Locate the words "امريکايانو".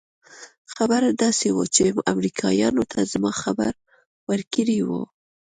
2.13-2.83